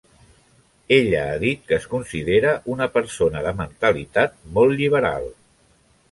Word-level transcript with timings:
Ella 0.95 1.25
ha 1.33 1.33
dit 1.41 1.59
que 1.71 1.75
es 1.81 1.83
considera 1.91 2.53
una 2.75 2.87
persona 2.95 3.43
"de 3.47 3.51
mentalitat 3.59 4.33
molt 4.57 4.75
lliberal". 4.81 5.29